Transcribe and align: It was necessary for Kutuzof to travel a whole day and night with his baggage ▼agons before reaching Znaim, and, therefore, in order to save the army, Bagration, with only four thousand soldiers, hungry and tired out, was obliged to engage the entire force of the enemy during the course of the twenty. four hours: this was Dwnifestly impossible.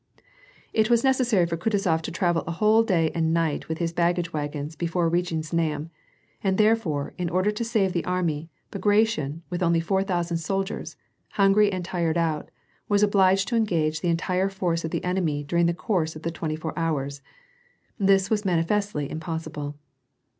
It 0.73 0.89
was 0.89 1.03
necessary 1.03 1.45
for 1.45 1.57
Kutuzof 1.57 2.01
to 2.01 2.11
travel 2.11 2.41
a 2.47 2.51
whole 2.53 2.81
day 2.81 3.11
and 3.13 3.31
night 3.35 3.69
with 3.69 3.77
his 3.77 3.93
baggage 3.93 4.31
▼agons 4.31 4.75
before 4.75 5.07
reaching 5.09 5.41
Znaim, 5.43 5.91
and, 6.43 6.57
therefore, 6.57 7.13
in 7.19 7.29
order 7.29 7.51
to 7.51 7.63
save 7.63 7.93
the 7.93 8.03
army, 8.03 8.49
Bagration, 8.71 9.43
with 9.51 9.61
only 9.61 9.79
four 9.79 10.01
thousand 10.03 10.37
soldiers, 10.37 10.97
hungry 11.33 11.71
and 11.71 11.85
tired 11.85 12.17
out, 12.17 12.49
was 12.89 13.03
obliged 13.03 13.47
to 13.49 13.55
engage 13.55 14.01
the 14.01 14.09
entire 14.09 14.49
force 14.49 14.83
of 14.83 14.89
the 14.89 15.03
enemy 15.03 15.43
during 15.43 15.67
the 15.67 15.71
course 15.75 16.15
of 16.15 16.23
the 16.23 16.31
twenty. 16.31 16.55
four 16.55 16.73
hours: 16.75 17.21
this 17.99 18.31
was 18.31 18.41
Dwnifestly 18.41 19.07
impossible. 19.07 19.75